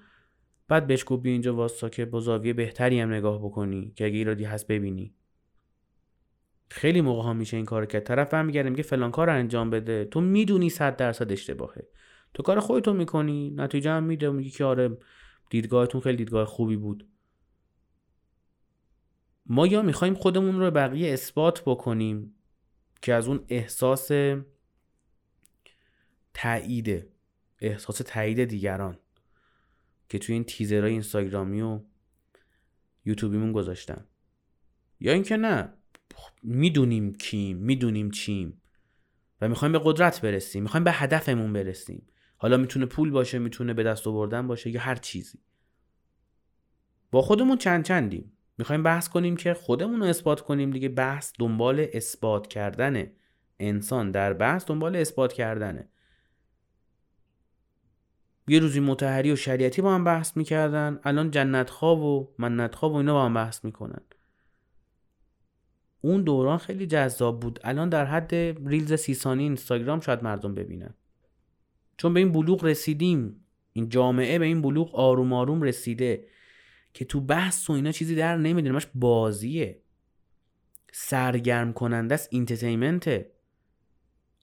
بعد 0.68 0.87
بهش 0.87 1.04
گفت 1.06 1.22
بیا 1.22 1.32
اینجا 1.32 1.54
واستا 1.54 1.88
که 1.88 2.04
با 2.04 2.20
زاویه 2.20 2.52
بهتری 2.52 3.00
هم 3.00 3.12
نگاه 3.12 3.38
بکنی 3.38 3.92
که 3.96 4.06
اگه 4.06 4.16
ایرادی 4.16 4.44
هست 4.44 4.66
ببینی. 4.66 5.14
خیلی 6.70 7.00
موقع 7.00 7.22
ها 7.22 7.32
میشه 7.32 7.56
این 7.56 7.66
کار 7.66 7.87
کرد. 7.87 8.02
طرف 8.02 8.34
میگه 8.34 8.62
میگه 8.62 8.82
فلان 8.82 9.10
کار 9.10 9.30
انجام 9.30 9.70
بده. 9.70 10.04
تو 10.04 10.20
می‌دونی 10.20 10.70
صد 10.70 10.96
درصد 10.96 11.32
اشتباهه. 11.32 11.88
تو 12.34 12.42
کار 12.42 12.60
خودتون 12.60 12.96
می‌کنی. 12.96 13.50
نتیجه 13.50 13.90
هم 13.90 14.04
میده. 14.04 14.30
میگی 14.30 14.50
که 14.50 14.64
آره 14.64 14.98
دیدگاهتون 15.50 16.00
خیلی 16.00 16.16
دیدگاه 16.16 16.46
خوبی 16.46 16.76
بود. 16.76 17.08
ما 19.46 19.66
یا 19.66 19.82
می‌خوایم 19.82 20.14
خودمون 20.14 20.60
رو 20.60 20.70
بقیه 20.70 21.12
اثبات 21.12 21.62
بکنیم 21.66 22.34
که 23.02 23.14
از 23.14 23.28
اون 23.28 23.44
احساس 23.48 24.10
تایید 26.34 27.06
احساس 27.60 28.02
تایید 28.06 28.44
دیگران. 28.44 28.98
که 30.08 30.18
توی 30.18 30.32
این 30.32 30.44
تیزرهای 30.44 30.92
اینستاگرامی 30.92 31.60
و 31.60 31.80
یوتیوبیمون 33.04 33.52
گذاشتم. 33.52 34.04
یا 35.00 35.12
اینکه 35.12 35.36
نه 35.36 35.72
می‌دونیم 36.42 37.14
کیم 37.14 37.56
می‌دونیم 37.56 38.10
چیم 38.10 38.62
و 39.40 39.48
می‌خوایم 39.48 39.72
به 39.72 39.80
قدرت 39.84 40.20
برسیم 40.20 40.62
می‌خوایم 40.62 40.84
به 40.84 40.92
هدفمون 40.92 41.52
برسیم. 41.52 42.06
حالا 42.36 42.56
می‌تونه 42.56 42.86
پول 42.86 43.10
باشه 43.10 43.38
می‌تونه 43.38 43.74
به 43.74 43.82
دست 43.82 44.06
آوردن 44.06 44.46
باشه 44.46 44.70
یا 44.70 44.80
هر 44.80 44.94
چیزی. 44.94 45.38
با 47.10 47.22
خودمون 47.22 47.58
چند 47.58 47.84
چندیم. 47.84 48.32
می‌خوایم 48.58 48.82
بحث 48.82 49.08
کنیم 49.08 49.36
که 49.36 49.54
خودمون 49.54 50.00
رو 50.00 50.06
اثبات 50.06 50.40
کنیم 50.40 50.70
دیگه. 50.70 50.88
بحث 50.88 51.32
دنبال 51.38 51.86
اثبات 51.92 52.46
کردنه 52.46 53.12
انسان. 53.58 54.10
در 54.10 54.32
بحث 54.32 54.66
دنبال 54.66 54.96
اثبات 54.96 55.32
کردنه. 55.32 55.88
یه 58.49 58.59
روزی 58.59 58.81
متحری 58.81 59.33
و 59.33 59.37
شریعتی 59.37 59.83
با 59.83 59.95
هم 59.95 60.05
بحث 60.05 60.37
می‌کردن. 60.37 61.00
الان 61.05 61.31
جنت 61.31 61.71
خواب 61.71 62.02
و 62.02 62.28
منت 62.38 62.75
خواب 62.75 62.93
و 62.93 62.97
اینا 62.97 63.14
با 63.14 63.25
هم 63.25 63.35
بحث 63.35 63.64
می‌کنن. 63.64 64.00
اون 66.00 66.23
دوران 66.23 66.59
خیلی 66.59 66.87
جذاب 66.87 67.40
بود. 67.40 67.61
الان 67.64 67.88
در 67.88 68.05
حد 68.05 68.35
ریلز 68.69 68.95
سی 68.95 69.14
ثانی 69.14 69.43
اینستاگرام 69.43 70.00
شاید 70.00 70.23
مردم 70.23 70.55
ببینن. 70.55 70.95
چون 71.97 72.14
به 72.14 72.21
این 72.21 72.33
بلوغ 72.33 72.64
رسیدیم. 72.64 73.45
این 73.73 73.88
جامعه 73.88 74.38
به 74.38 74.45
این 74.45 74.62
بلوغ 74.62 74.95
آروم 74.95 75.33
آروم 75.33 75.62
رسیده 75.62 76.26
که 76.95 77.05
تو 77.05 77.21
بحث 77.21 77.71
و 77.71 77.73
اینا 77.73 77.93
چیزی 77.93 78.14
در 78.14 78.37
نمیده 78.37 78.73
ماش 78.73 78.87
بازیه. 78.95 79.83
سرگرم 80.93 81.73
کننده 81.73 82.14
است 82.14 82.28
اینترتینمنته 82.31 83.33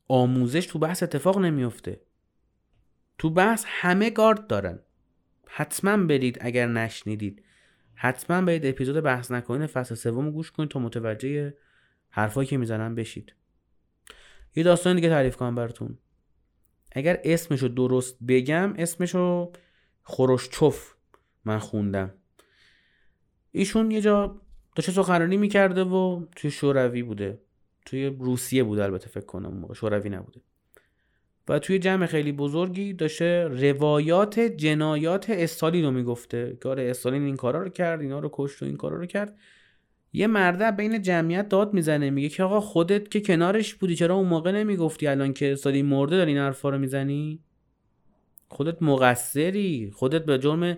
آموزش 0.08 0.66
تو 0.66 0.80
بحث 0.80 1.04
اتفاق 1.04 1.40
نمیفته 1.40 2.02
تو 3.18 3.30
بحث 3.30 3.64
همه 3.68 4.10
گارد 4.10 4.48
دارن. 4.48 4.80
حتما 5.48 5.98
برید 5.98 6.38
اگر 6.42 6.68
نشنیدید. 6.68 7.44
حتما 7.96 8.42
برید 8.42 8.66
اپیزود 8.66 9.04
بحث 9.04 9.32
نکنین 9.32 9.68
فصل 9.68 9.96
سوم 9.96 10.32
گوش 10.32 10.52
کنید 10.52 10.70
تا 10.70 10.80
متوجه 10.80 11.54
حرفایی 12.10 12.48
که 12.48 12.58
می‌زنن 12.58 12.96
بشید. 12.96 13.34
یه 14.56 14.64
داستان 14.64 14.96
دیگه 14.96 15.10
تعریف 15.10 15.36
کنم 15.36 15.56
براتون. 15.56 15.98
اگر 16.92 17.22
اسمشو 17.24 17.68
درست 17.68 18.24
بگم 18.28 18.74
اسمشو 18.78 19.52
خروشچوف 20.04 20.94
من 21.46 21.60
خوندم. 21.60 22.14
ایشون 23.52 23.92
یه 23.92 24.02
جا 24.02 24.42
داشته 24.76 24.92
سخنرانی 24.92 25.38
می‌کرده 25.38 25.84
و 25.84 26.26
توی 26.36 26.52
شوروی 26.52 27.04
بوده. 27.04 27.42
توی 27.86 28.06
روسیه 28.06 28.64
بوده 28.64 28.84
البته 28.84 29.08
فکر 29.08 29.26
کنم 29.26 29.54
موقع 29.54 29.74
شوروی 29.74 30.10
نبوده. 30.10 30.42
و 31.48 31.60
توی 31.60 31.80
جمع 31.80 32.06
خیلی 32.06 32.32
بزرگی 32.32 32.94
داشته 32.94 33.48
روایات 33.48 34.40
جنایات 34.40 35.30
استالین 35.30 35.86
رو 35.86 35.92
می‌گفته 35.92 36.58
آره 36.66 36.90
استالین 36.90 37.24
این 37.24 37.36
کارا 37.36 37.64
رو 37.64 37.70
کرد 37.70 38.02
اینا 38.02 38.20
رو 38.20 38.30
کشت 38.34 38.62
و 38.62 38.66
این 38.66 38.78
کارا 38.78 38.98
رو 38.98 39.06
کرد. 39.06 39.38
یه 40.14 40.28
مرده 40.28 40.72
بین 40.72 41.02
جمعیت 41.02 41.50
داد 41.50 41.74
می‌زنه 41.74 42.10
میگه 42.10 42.30
که 42.30 42.44
آقا 42.44 42.60
خودت 42.60 43.12
که 43.12 43.22
کنارش 43.22 43.76
بودی 43.76 43.96
چرا 43.96 44.16
اون 44.16 44.28
موقع 44.28 44.52
نمی‌گفتی 44.52 45.08
الان 45.08 45.34
که 45.34 45.52
استالین 45.52 45.86
مرده 45.86 46.18
داری 46.18 46.32
این 46.32 46.42
حرفا 46.42 46.70
رو 46.70 46.78
می‌زنی؟ 46.78 47.40
خودت 48.48 48.82
مقصری 48.82 49.92
خودت 49.94 50.26
به 50.26 50.38
جرم 50.38 50.78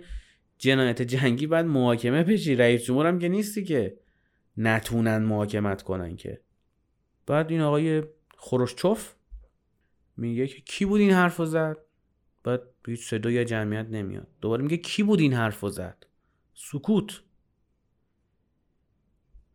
جنایت 0.58 1.02
جنگی 1.02 1.46
باید 1.46 1.66
محاکمه 1.66 2.24
بشی. 2.24 2.54
رئیس 2.54 2.84
جمهورم 2.84 3.18
که 3.18 3.28
نیستی 3.28 3.64
که 3.64 3.96
نتونن 4.56 5.18
محاکمت 5.18 5.82
کنن 5.82 6.16
که. 6.16 6.40
بعد 7.26 7.50
این 7.50 7.60
آقای 7.60 8.02
خروشچوف 8.36 9.14
میگه 10.18 10.46
که 10.46 10.60
کی 10.60 10.84
بود 10.84 11.00
این 11.00 11.10
حرف 11.10 11.44
زد؟ 11.44 11.76
بعد 12.44 12.62
هیچ 12.86 13.08
صدا 13.08 13.30
یا 13.30 13.44
جمعیت 13.44 13.86
نمیاد. 13.86 14.26
دوباره 14.40 14.62
میگه 14.62 14.76
کی 14.76 15.02
بود 15.02 15.20
این 15.20 15.32
حرف 15.32 15.68
زد؟ 15.68 16.06
سکوت. 16.54 17.22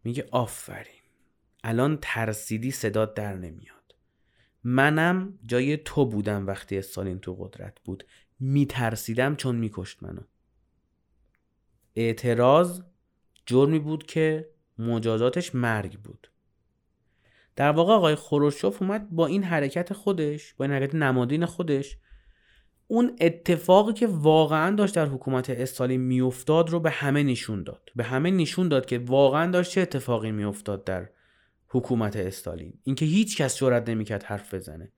میگه 0.03 0.27
آفرین. 0.31 1.01
الان 1.63 1.97
ترسیدی 2.01 2.71
صدات 2.71 3.13
در 3.13 3.33
نمیاد. 3.33 3.95
منم 4.63 5.39
جای 5.45 5.77
تو 5.77 6.05
بودم 6.05 6.47
وقتی 6.47 6.77
استالین 6.77 7.19
تو 7.19 7.35
قدرت 7.35 7.79
بود. 7.79 8.05
میترسیدم 8.39 9.35
چون 9.35 9.55
میکشت 9.55 10.03
منو. 10.03 10.21
اعتراض 11.95 12.81
جرمی 13.45 13.79
بود 13.79 14.05
که 14.05 14.49
مجازاتش 14.77 15.55
مرگ 15.55 15.99
بود. 15.99 16.31
در 17.55 17.71
واقع 17.71 17.93
آقای 17.93 18.15
خروشوف 18.15 18.81
اومد 18.81 19.09
با 19.09 19.27
این 19.27 19.43
حرکت 19.43 19.93
خودش 19.93 20.53
با 20.53 20.65
این 20.65 20.73
حرکت 20.73 20.95
نمادین 20.95 21.45
خودش 21.45 21.97
اون 22.87 23.15
اتفاقی 23.21 23.93
که 23.93 24.07
واقعا 24.07 24.75
داشت 24.75 24.95
در 24.95 25.05
حکومت 25.05 25.49
استالین 25.49 26.01
میافتاد 26.01 26.69
رو 26.69 26.79
به 26.79 26.89
همه 26.89 27.23
نشون 27.23 27.63
داد. 27.63 27.89
به 27.95 28.03
همه 28.03 28.31
نشون 28.31 28.67
داد 28.67 28.85
که 28.85 28.99
واقعا 28.99 29.51
داشت 29.51 29.71
چه 29.71 29.81
اتفاقی 29.81 30.31
میافتاد 30.31 30.83
در 30.83 31.09
حکومت 31.67 32.15
استالین. 32.15 32.73
اینکه 32.83 33.05
هیچ 33.05 33.37
کس 33.37 33.57
جرئت 33.57 33.89
نمی‌کرد 33.89 34.23
حرف 34.23 34.53
بزنه. 34.53 34.91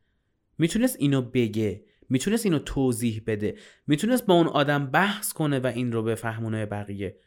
می‌تونست 0.57 0.95
اینو 0.99 1.21
بگه 1.21 1.83
می‌تونست 2.09 2.45
اینو 2.45 2.59
توضیح 2.59 3.21
بده 3.27 3.55
می‌تونست 3.87 4.25
با 4.25 4.33
اون 4.33 4.47
آدم 4.47 4.85
بحث 4.85 5.33
کنه 5.33 5.59
و 5.59 5.67
این 5.67 5.91
رو 5.91 6.03
بفهمونه 6.03 6.65
بقیه. 6.65 7.17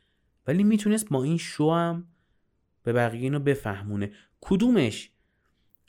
ولی 0.46 0.62
می‌تونست 0.62 1.08
با 1.08 1.22
این 1.22 1.36
شو 1.36 1.70
هم 1.70 2.08
به 2.82 2.92
بقیه 2.92 3.22
اینو 3.22 3.38
بفهمونه. 3.38 4.12
کدومش؟ 4.40 5.10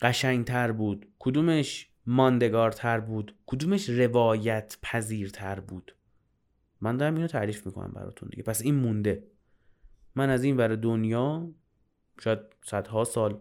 قشنگتر 0.02 0.72
بود. 0.72 1.06
کدومش 1.20 1.90
ماندگارتر 2.06 3.00
بود؟ 3.00 3.36
کدومش 3.46 3.90
روایت 3.90 4.78
پذیرتر 4.82 5.60
بود؟ 5.60 5.96
من 6.82 6.98
دارم 6.98 7.16
اینو 7.16 7.28
تعریف 7.28 7.66
می‌کنم 7.66 7.92
براتون 7.96 8.30
دیگه. 8.30 8.44
پس 8.44 8.62
این 8.62 8.76
مونده. 8.76 9.24
من 10.16 10.30
از 10.30 10.44
این 10.44 10.58
ور 10.58 10.76
دنیا 10.76 11.52
شاید 12.20 12.40
صدها 12.66 13.04
سال 13.04 13.40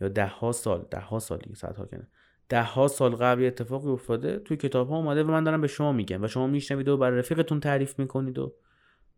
یا 0.00 0.08
ده 0.08 0.26
ها 0.26 0.52
سال 0.52 0.86
ده 0.90 1.00
ها 1.00 1.18
سال 1.18 1.38
دیگه 1.38 1.56
صدها 1.56 1.86
کنه 1.86 2.08
ده 2.48 2.62
ها 2.62 2.88
سال 2.88 3.14
قبل 3.14 3.44
اتفاقی 3.44 3.88
افتاده 3.88 4.38
توی 4.38 4.56
کتاب 4.56 4.88
ها 4.88 4.96
اومده 4.96 5.24
و 5.24 5.30
من 5.30 5.44
دارم 5.44 5.60
به 5.60 5.66
شما 5.66 5.92
میگم 5.92 6.22
و 6.22 6.26
شما 6.26 6.46
میشنوید 6.46 6.88
و 6.88 6.96
برای 6.96 7.18
رفیقتون 7.18 7.60
تعریف 7.60 7.98
می‌کنید 7.98 8.38
و 8.38 8.54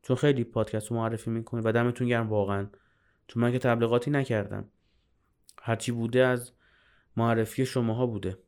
چون 0.02 0.16
خیلی 0.16 0.44
پادکست 0.44 0.90
رو 0.90 0.96
معرفی 0.96 1.30
می‌کنید 1.30 1.66
و 1.66 1.72
دمتون 1.72 2.08
گرم 2.08 2.28
واقعا. 2.28 2.66
چون 3.26 3.42
من 3.42 3.52
که 3.52 3.58
تبلیغاتی 3.58 4.10
نکردم. 4.10 4.68
هرچی 5.64 5.92
بوده 5.92 6.26
از 6.26 6.52
معرفی 7.16 7.66
شماها 7.66 8.06
بوده. 8.06 8.38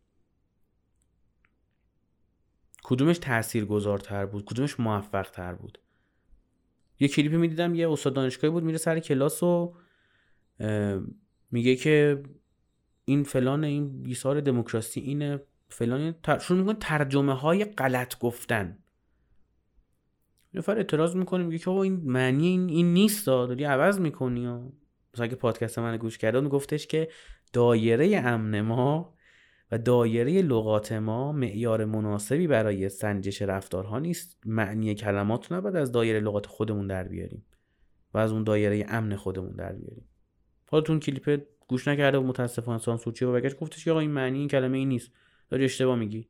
کدومش 2.83 3.19
تأثیر 3.19 3.65
گذارتر 3.65 4.27
بود؟ 4.27 4.45
کدومش 4.45 4.81
موفق 4.81 5.31
تر 5.31 5.55
بود؟ 5.55 5.79
یه 7.01 7.09
کلیپی 7.09 7.37
می‌دیدم 7.37 7.75
یه 7.75 7.91
استاد 7.91 8.15
دانشگاهی 8.15 8.53
بود 8.53 8.65
میره 8.65 8.79
سر 8.79 8.99
کلاس 9.01 9.43
و 9.43 9.75
میگه 11.51 11.77
که 11.77 12.23
این 13.05 13.25
فلان 13.25 13.65
این 13.65 14.03
بیسار 14.03 14.41
دموکراسی 14.41 15.01
اینه 15.01 15.43
فلان. 15.69 16.15
شروع 16.41 16.59
می‌کنه 16.61 16.75
ترجمه 16.75 17.35
های 17.35 17.65
غلط 17.65 18.19
گفتن. 18.19 18.79
نفر 20.55 20.77
اعتراض 20.77 21.17
می‌کنه 21.17 21.45
میگه 21.45 21.59
که 21.59 21.71
این 21.71 22.01
معنی 22.05 22.47
این, 22.47 22.69
این 22.69 22.95
نیست 22.95 23.27
داری 23.27 23.65
عوض 23.65 24.01
می‌کنی 24.01 24.47
ها 24.47 24.73
مثلا 25.15 25.27
که 25.27 25.37
پادکست 25.37 25.79
من 25.79 25.97
گوش 25.97 26.19
کرده 26.19 26.41
گفتش 26.41 26.87
که 26.87 27.09
دایره 27.53 28.17
امن 28.19 28.61
ما 28.61 29.15
و 29.71 29.79
دایره 29.79 30.43
لغات 30.43 30.93
ما 30.93 31.33
معیار 31.33 31.85
مناسبی 31.85 32.47
برای 32.47 32.89
سنجش 32.89 33.43
رفتارها 33.43 33.99
نیست. 33.99 34.39
معنی 34.47 34.95
کلمات 34.95 35.51
رو 35.51 35.57
نباید 35.57 35.77
از 35.77 35.93
دایره 35.93 36.21
لغات 36.21 36.47
خودمون 36.47 36.87
در 36.87 37.09
بیاریم 37.09 37.45
و 38.15 38.19
از 38.19 38.33
اون 38.33 38.45
دایره 38.45 38.87
امن 38.89 39.17
خودمون 39.17 39.53
در 39.53 39.73
بیاریم. 39.73 40.09
خودتون 40.67 41.01
کلیپ 41.01 41.43
گوش 41.69 41.89
نکرده 41.89 42.19
و 42.19 42.23
متاسفانه 42.23 42.79
سانسورچی 42.79 43.25
و 43.25 43.33
بگشت 43.33 43.57
گفتش 43.57 43.85
که 43.85 43.91
آقا 43.91 44.01
این 44.01 44.11
معنی 44.11 44.39
این 44.39 44.49
کلمه 44.49 44.79
این 44.79 44.89
نیست. 44.89 45.13
داری 45.51 45.65
اشتباه 45.65 45.97
میگی. 45.97 46.29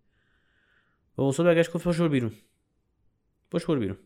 و 1.17 1.23
استاد 1.23 1.47
بگشت 1.47 1.73
گفت 1.73 1.85
باش 1.85 2.01
بیرون. 2.01 2.33
باش 3.51 3.67
بیرون. 3.67 3.99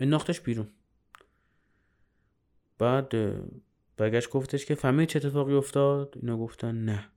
انداختش 0.00 0.40
بیرون. 0.40 0.68
بعد 2.78 3.12
برگشت 3.96 4.30
گفتش 4.30 4.66
که 4.66 4.74
فهمید 4.74 5.08
چه 5.08 5.16
اتفاقی 5.16 5.54
افتاد؟ 5.54 6.14
اینا 6.22 6.36
گفتن 6.36 6.74
نه. 6.84 7.08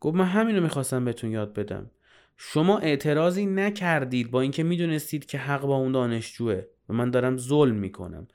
گفت 0.00 0.16
من 0.16 0.24
همینو 0.24 0.60
می‌خواستم 0.60 1.04
بهتون 1.04 1.30
یاد 1.30 1.54
بدم. 1.54 1.90
شما 2.36 2.78
اعتراضی 2.78 3.46
نکردید 3.46 4.30
با 4.30 4.40
اینکه 4.40 4.62
می‌دونستید 4.62 5.26
که 5.26 5.38
حق 5.38 5.60
با 5.60 5.76
اون 5.76 5.92
دانشجوه 5.92 6.62
و 6.88 6.92
من 6.92 7.10
دارم 7.10 7.36
ظلم 7.36 7.74
می‌کنم. 7.74 8.28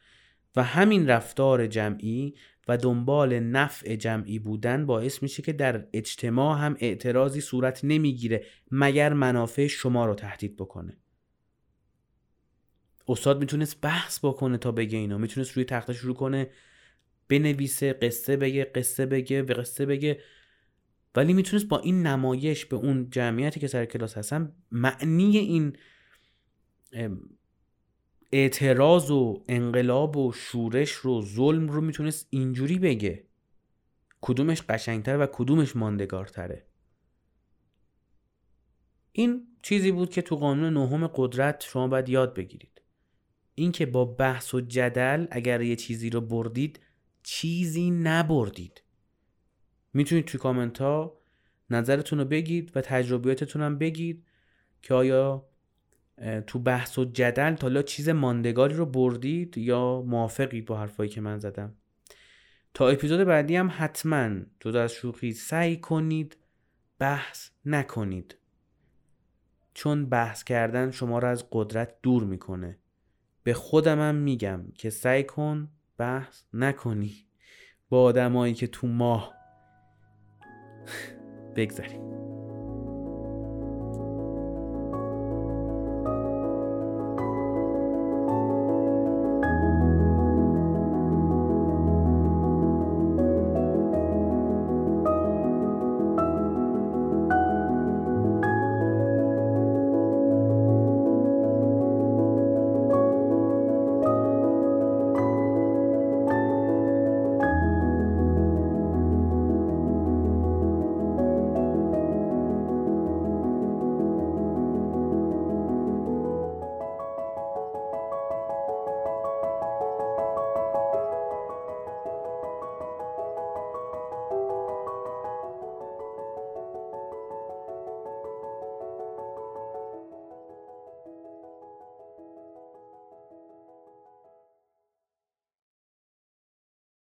و 0.56 0.64
همین 0.64 1.08
رفتار 1.08 1.68
جمعی 1.68 2.36
و 2.68 2.78
دنبال 2.78 3.40
نفع 3.40 3.96
جمعی 3.96 4.40
بودن 4.40 4.86
باعث 4.86 5.24
میشه 5.24 5.44
که 5.44 5.54
در 5.54 5.86
اجتماع 5.94 6.60
هم 6.60 6.76
اعتراضی 6.80 7.42
صورت 7.42 7.80
نمی‌گیره 7.84 8.46
مگر 8.72 9.14
منافع 9.14 9.68
شما 9.68 10.06
رو 10.06 10.16
تهدید 10.16 10.56
بکنه. 10.56 10.98
استاد 13.10 13.39
می‌تونست 13.39 13.82
بحث 13.82 14.19
بکنه 14.26 14.58
تا 14.58 14.72
بگه 14.72 14.98
اینا 14.98 15.17
می‌تونست 15.17 15.52
روی 15.52 15.65
تخته 15.65 15.93
شروع 15.93 16.15
کنه 16.15 16.50
بنویسه 17.28 17.93
قصه 17.93 18.38
بگه 18.38 18.63
قصه 18.63 19.06
بگه 19.06 19.41
و 19.41 19.54
قصه 19.54 19.86
بگه. 19.86 20.19
ولی 21.15 21.34
می‌تونست 21.34 21.67
با 21.67 21.80
این 21.80 22.08
نمایش 22.08 22.65
به 22.65 22.76
اون 22.76 23.10
جمعیتی 23.10 23.60
که 23.60 23.67
سر 23.67 23.86
کلاس 23.86 24.17
هستن 24.17 24.56
معنی 24.72 25.38
این 25.38 25.78
اعتراض 28.32 29.12
و 29.12 29.43
انقلاب 29.50 30.17
و 30.17 30.32
شورش 30.32 30.91
رو 30.91 31.22
ظلم 31.22 31.67
رو 31.67 31.82
می‌تونست 31.82 32.28
اینجوری 32.30 32.80
بگه. 32.80 33.26
کدومش 34.22 34.62
قشنگتر 34.62 35.17
و 35.19 35.28
کدومش 35.32 35.76
ماندگارتره. 35.76 36.65
این 39.12 39.48
چیزی 39.62 39.91
بود 39.91 40.10
که 40.10 40.22
تو 40.22 40.36
قانون 40.36 40.74
نهم 40.74 41.08
قدرت 41.08 41.63
شما 41.63 41.88
باید 41.88 42.10
یاد 42.10 42.34
بگیرید. 42.34 42.79
اینکه 43.60 43.86
با 43.86 44.06
بحث 44.06 44.54
و 44.54 44.62
جدل 44.62 45.28
اگر 45.32 45.62
یه 45.62 45.76
چیزی 45.76 46.10
رو 46.10 46.22
بردید 46.22 46.80
چیزی 47.24 47.91
نبردید. 47.91 48.84
می‌تونید 49.93 50.26
توی 50.26 50.39
کامنت 50.39 50.82
ها 50.82 51.22
نظرتون 51.69 52.19
رو 52.19 52.26
بگید 52.26 52.78
و 52.78 52.82
تجربیاتتون 52.82 53.62
هم 53.62 53.78
بگید 53.78 54.26
که 54.82 54.93
آیا 54.93 55.50
تو 56.48 56.60
بحث 56.60 57.00
و 57.00 57.06
جدل 57.06 57.56
تا 57.56 57.82
چیز 57.82 58.10
ماندگاری 58.10 58.76
رو 58.76 58.86
بردید 58.86 59.58
یا 59.58 60.02
موافقید 60.02 60.65
با 60.65 60.78
حرفایی 60.78 61.10
که 61.10 61.22
من 61.22 61.39
زدم. 61.39 61.76
تا 62.74 62.89
اپیزود 62.89 63.19
بعدی 63.28 63.56
هم 63.56 63.72
حتما 63.78 64.30
جدا 64.60 64.84
از 64.84 64.91
شوخی 64.91 65.34
سعی 65.34 65.78
کنید 65.78 66.38
بحث 67.00 67.50
نکنید. 67.65 68.36
چون 69.74 70.10
بحث 70.10 70.43
کردن 70.43 70.91
شما 70.91 71.19
رو 71.19 71.28
از 71.28 71.45
قدرت 71.52 71.95
دور 72.02 72.24
می‌کنه. 72.24 72.78
به 73.50 73.54
خودم 73.54 74.00
هم 74.00 74.16
میگم 74.16 74.66
که 74.76 74.90
سعی 74.90 75.24
کن 75.24 75.70
بحث 75.98 76.44
نکنی. 76.54 77.14
با 77.90 78.04
آدمایی 78.04 78.54
که 78.54 78.68
تو 78.68 78.88
ماه 78.88 79.34
بگذاریم 81.56 82.29